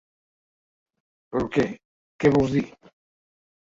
[1.37, 1.69] Però què,
[2.23, 2.69] què vols dir?